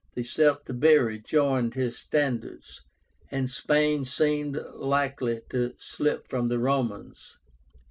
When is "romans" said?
6.57-7.37